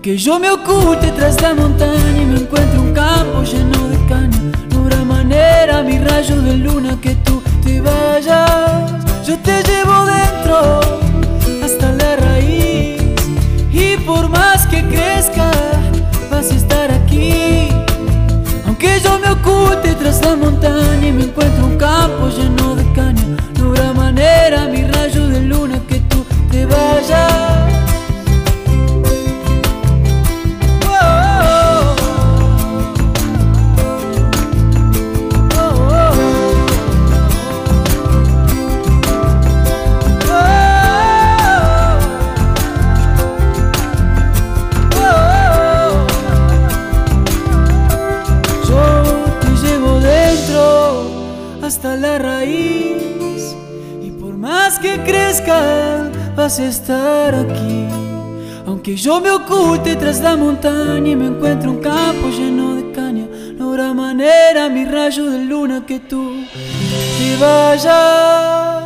Aunque 0.00 0.16
yo 0.16 0.38
me 0.38 0.50
oculte 0.50 1.08
tras 1.08 1.42
la 1.42 1.52
montaña 1.52 2.22
y 2.22 2.24
me 2.24 2.40
encuentre 2.40 2.78
un 2.78 2.94
campo 2.94 3.42
lleno 3.42 3.86
de 3.88 3.98
caña, 4.06 4.40
no 4.70 4.78
habrá 4.78 5.04
manera, 5.04 5.82
mi 5.82 5.98
rayo 5.98 6.40
de 6.40 6.56
luna, 6.56 6.98
que 7.02 7.16
tú 7.16 7.42
te 7.62 7.82
vayas. 7.82 8.92
Yo 9.26 9.36
te 9.40 9.62
llevo 9.62 10.06
dentro 10.06 10.80
hasta 11.62 11.92
la 11.92 12.16
raíz. 12.16 12.98
Y 13.70 13.98
por 14.06 14.30
más 14.30 14.66
que 14.68 14.82
crezca, 14.88 15.50
vas 16.30 16.50
a 16.50 16.54
estar 16.54 16.90
aquí. 16.90 17.68
Aunque 18.64 19.00
yo 19.04 19.18
me 19.18 19.28
oculte 19.28 19.94
tras 19.96 20.24
la 20.24 20.34
montaña 20.34 21.08
y 21.08 21.12
me 21.12 21.24
encuentre 21.24 21.62
un 21.62 21.76
campo 21.76 22.30
lleno 22.30 22.74
de 22.74 22.90
caña, 22.94 23.36
no 23.58 23.66
habrá 23.66 23.92
manera, 23.92 24.64
mi 24.64 24.82
rayo 24.82 25.28
de 25.28 25.42
luna, 25.42 25.78
que 25.86 26.00
tú 26.08 26.24
te 26.50 26.64
vayas. 26.64 27.59
Aunque 58.90 59.02
yo 59.04 59.20
me 59.20 59.30
oculte 59.30 59.94
tras 59.94 60.20
la 60.20 60.36
montaña 60.36 61.10
y 61.10 61.14
me 61.14 61.26
encuentre 61.26 61.68
un 61.68 61.78
campo 61.78 62.28
lleno 62.28 62.74
de 62.74 62.90
caña, 62.90 63.28
no 63.54 63.68
habrá 63.68 63.94
manera, 63.94 64.68
mi 64.68 64.84
rayo 64.84 65.30
de 65.30 65.44
luna, 65.44 65.86
que 65.86 66.00
tú 66.00 66.42
te 66.50 67.36
vayas. 67.40 68.80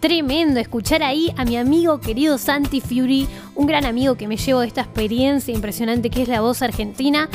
Tremendo 0.00 0.58
escuchar 0.58 1.04
ahí 1.04 1.32
a 1.36 1.44
mi 1.44 1.56
amigo 1.56 2.00
querido 2.00 2.36
Santi 2.36 2.80
Fury, 2.80 3.28
un 3.54 3.68
gran 3.68 3.84
amigo 3.84 4.16
que 4.16 4.26
me 4.26 4.36
llevo 4.36 4.58
de 4.58 4.66
esta 4.66 4.80
experiencia 4.80 5.54
impresionante 5.54 6.10
que 6.10 6.22
es 6.22 6.28
la 6.28 6.40
voz 6.40 6.62
argentina. 6.62 7.28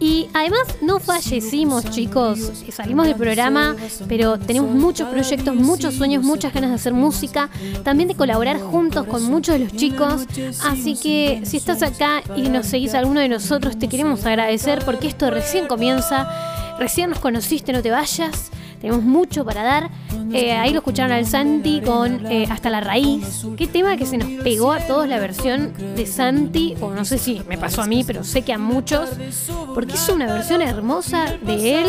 Y 0.00 0.28
además 0.34 0.60
no 0.82 1.00
fallecimos, 1.00 1.88
chicos. 1.90 2.38
Salimos 2.70 3.06
del 3.06 3.16
programa, 3.16 3.76
pero 4.08 4.38
tenemos 4.38 4.70
muchos 4.74 5.08
proyectos, 5.08 5.54
muchos 5.54 5.94
sueños, 5.94 6.22
muchas 6.22 6.52
ganas 6.52 6.70
de 6.70 6.76
hacer 6.76 6.92
música, 6.92 7.48
también 7.84 8.08
de 8.08 8.14
colaborar 8.14 8.60
juntos 8.60 9.06
con 9.06 9.24
muchos 9.24 9.54
de 9.54 9.64
los 9.64 9.72
chicos. 9.72 10.26
Así 10.64 10.96
que 10.96 11.42
si 11.44 11.56
estás 11.56 11.82
acá 11.82 12.22
y 12.36 12.42
nos 12.48 12.66
seguís 12.66 12.94
a 12.94 12.98
alguno 12.98 13.20
de 13.20 13.28
nosotros, 13.28 13.78
te 13.78 13.88
queremos 13.88 14.24
agradecer 14.26 14.84
porque 14.84 15.06
esto 15.06 15.30
recién 15.30 15.66
comienza. 15.66 16.28
Recién 16.78 17.10
nos 17.10 17.20
conociste, 17.20 17.72
no 17.72 17.82
te 17.82 17.90
vayas. 17.90 18.50
Tenemos 18.84 19.02
mucho 19.02 19.46
para 19.46 19.62
dar. 19.62 19.90
Eh, 20.30 20.52
ahí 20.52 20.70
lo 20.72 20.80
escucharon 20.80 21.10
al 21.10 21.24
Santi 21.24 21.80
con 21.80 22.26
eh, 22.26 22.46
Hasta 22.50 22.68
la 22.68 22.82
Raíz. 22.82 23.46
Qué 23.56 23.66
tema 23.66 23.96
que 23.96 24.04
se 24.04 24.18
nos 24.18 24.28
pegó 24.42 24.72
a 24.72 24.80
todos 24.80 25.08
la 25.08 25.18
versión 25.18 25.72
de 25.96 26.04
Santi, 26.04 26.74
o 26.82 26.90
no 26.90 27.06
sé 27.06 27.16
si 27.16 27.40
me 27.48 27.56
pasó 27.56 27.80
a 27.80 27.86
mí, 27.86 28.04
pero 28.04 28.24
sé 28.24 28.42
que 28.42 28.52
a 28.52 28.58
muchos, 28.58 29.08
porque 29.74 29.94
es 29.94 30.06
una 30.10 30.26
versión 30.26 30.60
hermosa 30.60 31.34
de 31.40 31.80
él. 31.80 31.86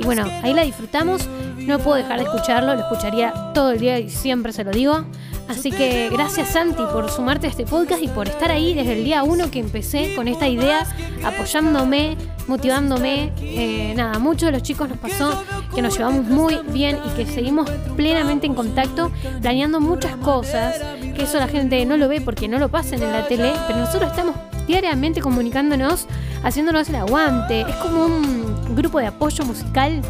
Y 0.00 0.02
bueno, 0.02 0.24
ahí 0.42 0.52
la 0.52 0.64
disfrutamos. 0.64 1.28
No 1.58 1.78
puedo 1.78 1.94
dejar 1.94 2.18
de 2.18 2.24
escucharlo, 2.24 2.74
lo 2.74 2.80
escucharía 2.80 3.52
todo 3.54 3.70
el 3.70 3.78
día 3.78 4.00
y 4.00 4.10
siempre 4.10 4.52
se 4.52 4.64
lo 4.64 4.72
digo. 4.72 5.04
Así 5.48 5.70
que 5.70 6.08
gracias 6.10 6.48
Santi 6.48 6.82
por 6.92 7.08
sumarte 7.10 7.46
a 7.46 7.50
este 7.50 7.66
podcast 7.66 8.02
y 8.02 8.08
por 8.08 8.26
estar 8.26 8.50
ahí 8.50 8.74
desde 8.74 8.94
el 8.94 9.04
día 9.04 9.22
uno 9.22 9.50
que 9.50 9.58
empecé 9.58 10.14
con 10.16 10.26
esta 10.26 10.48
idea, 10.48 10.86
apoyándome, 11.24 12.16
motivándome. 12.46 13.32
Eh, 13.40 13.92
nada, 13.94 14.18
muchos 14.18 14.46
de 14.46 14.52
los 14.52 14.62
chicos 14.62 14.88
nos 14.88 14.98
pasó 14.98 15.44
que 15.74 15.82
nos 15.82 15.96
llevamos 15.96 16.26
muy 16.26 16.58
bien 16.72 16.98
y 17.04 17.16
que 17.16 17.26
seguimos 17.26 17.70
plenamente 17.96 18.46
en 18.46 18.54
contacto, 18.54 19.10
planeando 19.40 19.80
muchas 19.80 20.16
cosas, 20.16 20.76
que 21.00 21.22
eso 21.22 21.38
la 21.38 21.48
gente 21.48 21.84
no 21.86 21.96
lo 21.96 22.08
ve 22.08 22.20
porque 22.20 22.48
no 22.48 22.58
lo 22.58 22.68
pasan 22.68 23.02
en 23.02 23.12
la 23.12 23.26
tele, 23.26 23.52
pero 23.66 23.78
nosotros 23.78 24.10
estamos 24.10 24.36
diariamente 24.66 25.20
comunicándonos, 25.20 26.06
haciéndonos 26.42 26.88
el 26.88 26.96
aguante. 26.96 27.62
Es 27.62 27.76
como 27.76 28.06
un 28.06 28.74
grupo 28.74 28.98
de 28.98 29.06
apoyo 29.06 29.44
musical 29.44 30.02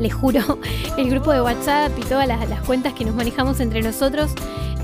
les 0.00 0.14
juro, 0.14 0.58
el 0.96 1.10
grupo 1.10 1.32
de 1.32 1.40
WhatsApp 1.42 1.92
y 1.98 2.02
todas 2.02 2.26
las, 2.26 2.60
cuentas 2.62 2.94
que 2.94 3.04
nos 3.04 3.14
manejamos 3.14 3.60
entre 3.60 3.82
nosotros 3.82 4.32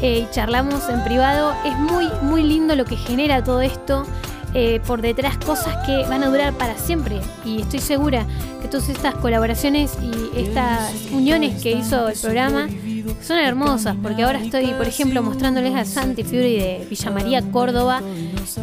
eh, 0.00 0.26
y 0.26 0.34
charlamos 0.34 0.88
en 0.88 1.02
privado. 1.04 1.54
Es 1.64 1.76
muy, 1.76 2.08
muy 2.22 2.42
lindo 2.42 2.76
lo 2.76 2.84
que 2.84 2.96
genera 2.96 3.42
todo 3.42 3.62
esto. 3.62 4.06
Eh, 4.54 4.80
por 4.86 5.02
detrás 5.02 5.36
cosas 5.38 5.76
que 5.86 6.04
van 6.08 6.22
a 6.22 6.28
durar 6.28 6.52
para 6.54 6.76
siempre. 6.76 7.20
Y 7.44 7.62
estoy 7.62 7.80
segura 7.80 8.26
que 8.62 8.68
todas 8.68 8.88
estas 8.88 9.14
colaboraciones 9.16 9.96
y 10.02 10.38
estas 10.40 10.92
uniones 11.12 11.62
que 11.62 11.72
hizo 11.72 12.08
el 12.08 12.18
programa 12.18 12.68
son 13.22 13.38
hermosas, 13.38 13.96
porque 14.02 14.22
ahora 14.22 14.40
estoy, 14.40 14.66
por 14.72 14.86
ejemplo, 14.86 15.22
mostrándoles 15.22 15.74
a 15.74 15.84
Santi 15.84 16.24
Fury 16.24 16.58
de 16.58 16.86
Villa 16.88 17.10
María, 17.10 17.42
Córdoba. 17.50 18.00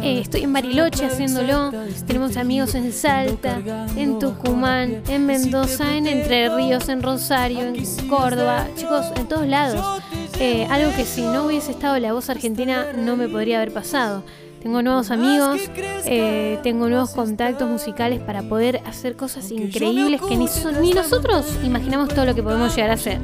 Eh, 0.02 0.20
estoy 0.20 0.42
en 0.42 0.52
Bariloche 0.52 1.06
haciéndolo. 1.06 1.72
Tenemos 2.06 2.36
amigos 2.36 2.74
en 2.74 2.92
Salta, 2.92 3.60
en 3.96 4.18
Tucumán, 4.18 5.02
en 5.08 5.26
Mendoza, 5.26 5.96
en 5.96 6.06
Entre 6.06 6.54
Ríos, 6.54 6.88
en 6.88 7.02
Rosario, 7.02 7.60
en 7.60 7.76
Córdoba. 8.08 8.66
Chicos, 8.76 9.06
en 9.16 9.26
todos 9.26 9.46
lados. 9.46 10.02
Eh, 10.40 10.66
algo 10.70 10.94
que 10.96 11.04
si 11.04 11.22
no 11.22 11.46
hubiese 11.46 11.70
estado 11.70 11.98
la 11.98 12.12
voz 12.12 12.28
argentina 12.28 12.86
no 12.96 13.16
me 13.16 13.28
podría 13.28 13.58
haber 13.58 13.72
pasado. 13.72 14.24
Tengo 14.64 14.80
nuevos 14.82 15.10
amigos, 15.10 15.60
eh, 16.06 16.58
tengo 16.62 16.88
nuevos 16.88 17.10
contactos 17.10 17.68
musicales 17.68 18.18
para 18.20 18.42
poder 18.42 18.80
hacer 18.86 19.14
cosas 19.14 19.50
increíbles 19.50 20.22
que 20.22 20.36
ni, 20.38 20.48
so- 20.48 20.72
ni 20.72 20.92
nosotros 20.92 21.46
imaginamos 21.62 22.08
todo 22.08 22.24
lo 22.24 22.34
que 22.34 22.42
podemos 22.42 22.74
llegar 22.74 22.90
a 22.90 22.94
hacer. 22.94 23.18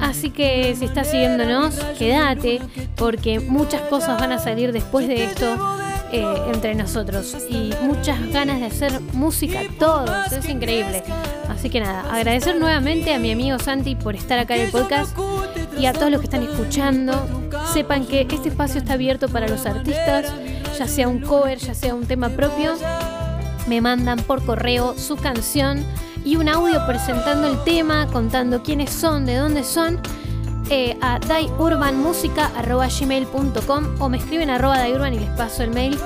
Así 0.00 0.30
que 0.30 0.74
si 0.76 0.84
estás 0.86 1.08
siguiéndonos, 1.08 1.76
quédate, 1.98 2.60
porque 2.96 3.38
muchas 3.38 3.80
cosas 3.82 4.18
van 4.20 4.32
a 4.32 4.38
salir 4.40 4.72
después 4.72 5.06
de 5.06 5.22
esto 5.24 5.56
eh, 6.10 6.26
entre 6.52 6.74
nosotros. 6.74 7.36
Y 7.48 7.70
muchas 7.82 8.18
ganas 8.32 8.58
de 8.58 8.66
hacer 8.66 9.00
música 9.12 9.60
todos, 9.78 10.32
es 10.32 10.48
increíble. 10.48 11.04
Así 11.48 11.70
que 11.70 11.78
nada, 11.78 12.12
agradecer 12.12 12.58
nuevamente 12.58 13.14
a 13.14 13.20
mi 13.20 13.30
amigo 13.30 13.56
Santi 13.60 13.94
por 13.94 14.16
estar 14.16 14.36
acá 14.40 14.56
en 14.56 14.62
el 14.62 14.70
podcast 14.72 15.16
y 15.78 15.86
a 15.86 15.92
todos 15.92 16.10
los 16.10 16.20
que 16.20 16.26
están 16.26 16.42
escuchando. 16.42 17.41
Sepan 17.72 18.04
que 18.04 18.26
este 18.30 18.50
espacio 18.50 18.80
está 18.80 18.92
abierto 18.94 19.28
para 19.28 19.46
los 19.48 19.64
artistas, 19.64 20.30
ya 20.78 20.86
sea 20.86 21.08
un 21.08 21.20
cover, 21.20 21.58
ya 21.58 21.74
sea 21.74 21.94
un 21.94 22.04
tema 22.04 22.28
propio. 22.28 22.74
Me 23.66 23.80
mandan 23.80 24.18
por 24.18 24.44
correo 24.44 24.94
su 24.98 25.16
canción 25.16 25.82
y 26.24 26.36
un 26.36 26.50
audio 26.50 26.86
presentando 26.86 27.48
el 27.48 27.64
tema, 27.64 28.06
contando 28.12 28.62
quiénes 28.62 28.90
son, 28.90 29.24
de 29.24 29.36
dónde 29.36 29.64
son, 29.64 29.98
eh, 30.68 30.98
a 31.00 31.18
daiurbanmusica.gmail.com 31.18 33.84
o 33.98 34.08
me 34.08 34.18
escriben 34.18 34.50
arroba 34.50 34.78
daiurban 34.78 35.14
y 35.14 35.20
les 35.20 35.30
paso 35.30 35.62
el 35.62 35.70
mail. 35.70 35.98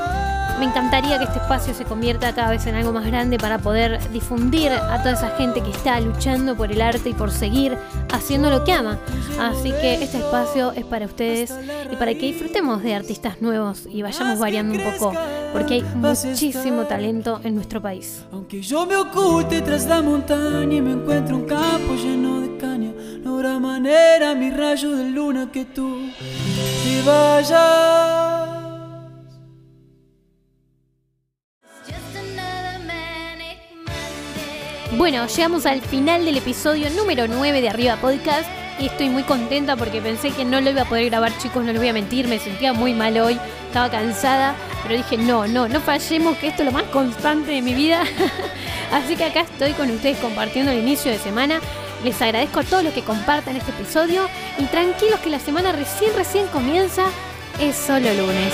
Me 0.58 0.64
encantaría 0.64 1.18
que 1.18 1.24
este 1.24 1.38
espacio 1.38 1.74
se 1.74 1.84
convierta 1.84 2.34
cada 2.34 2.50
vez 2.50 2.66
en 2.66 2.74
algo 2.76 2.92
más 2.92 3.04
grande 3.04 3.38
para 3.38 3.58
poder 3.58 4.00
difundir 4.10 4.72
a 4.72 5.02
toda 5.02 5.12
esa 5.12 5.30
gente 5.36 5.62
que 5.62 5.70
está 5.70 6.00
luchando 6.00 6.56
por 6.56 6.72
el 6.72 6.80
arte 6.80 7.10
y 7.10 7.12
por 7.12 7.30
seguir 7.30 7.76
haciendo 8.12 8.48
lo 8.48 8.64
que 8.64 8.72
ama. 8.72 8.98
Así 9.38 9.70
que 9.72 10.02
este 10.02 10.18
espacio 10.18 10.72
es 10.72 10.84
para 10.84 11.04
ustedes 11.04 11.54
y 11.92 11.96
para 11.96 12.14
que 12.14 12.26
disfrutemos 12.32 12.82
de 12.82 12.94
artistas 12.94 13.42
nuevos 13.42 13.86
y 13.86 14.00
vayamos 14.00 14.38
variando 14.38 14.74
un 14.74 14.92
poco, 14.92 15.12
porque 15.52 15.74
hay 15.74 15.82
muchísimo 15.94 16.84
talento 16.84 17.40
en 17.44 17.54
nuestro 17.54 17.82
país. 17.82 18.24
Aunque 18.32 18.62
yo 18.62 18.86
me 18.86 18.96
oculte 18.96 19.60
tras 19.60 19.84
la 19.86 20.00
montaña 20.00 20.74
y 20.74 20.80
me 20.80 20.92
encuentre 20.92 21.34
un 21.34 21.44
campo 21.44 21.94
lleno 21.94 22.40
de 22.40 22.56
caña, 22.56 22.92
no 23.22 23.34
habrá 23.34 23.58
manera, 23.58 24.34
mi 24.34 24.50
rayo 24.50 24.96
de 24.96 25.04
luna, 25.04 25.50
que 25.52 25.66
tú 25.66 25.98
vayas. 27.04 28.35
Bueno, 34.92 35.26
llegamos 35.26 35.66
al 35.66 35.82
final 35.82 36.24
del 36.24 36.36
episodio 36.36 36.88
número 36.90 37.26
9 37.26 37.60
de 37.60 37.68
Arriba 37.68 37.96
Podcast 37.96 38.48
y 38.78 38.86
estoy 38.86 39.08
muy 39.08 39.24
contenta 39.24 39.74
porque 39.74 40.00
pensé 40.00 40.30
que 40.30 40.44
no 40.44 40.60
lo 40.60 40.70
iba 40.70 40.82
a 40.82 40.84
poder 40.84 41.06
grabar, 41.06 41.36
chicos, 41.38 41.64
no 41.64 41.72
les 41.72 41.80
voy 41.80 41.88
a 41.88 41.92
mentir, 41.92 42.28
me 42.28 42.38
sentía 42.38 42.72
muy 42.72 42.94
mal 42.94 43.18
hoy, 43.18 43.36
estaba 43.66 43.90
cansada, 43.90 44.54
pero 44.84 44.96
dije, 44.96 45.16
no, 45.16 45.48
no, 45.48 45.66
no 45.68 45.80
fallemos, 45.80 46.36
que 46.38 46.46
esto 46.46 46.62
es 46.62 46.66
lo 46.66 46.72
más 46.72 46.84
constante 46.84 47.50
de 47.50 47.62
mi 47.62 47.74
vida. 47.74 48.04
Así 48.92 49.16
que 49.16 49.24
acá 49.24 49.40
estoy 49.40 49.72
con 49.72 49.90
ustedes 49.90 50.18
compartiendo 50.18 50.70
el 50.70 50.78
inicio 50.78 51.10
de 51.10 51.18
semana. 51.18 51.58
Les 52.04 52.22
agradezco 52.22 52.60
a 52.60 52.64
todos 52.64 52.84
los 52.84 52.92
que 52.92 53.02
compartan 53.02 53.56
este 53.56 53.72
episodio 53.72 54.28
y 54.58 54.64
tranquilos 54.66 55.18
que 55.18 55.30
la 55.30 55.40
semana 55.40 55.72
recién, 55.72 56.14
recién 56.14 56.46
comienza. 56.48 57.06
Es 57.58 57.74
solo 57.74 58.12
lunes. 58.14 58.52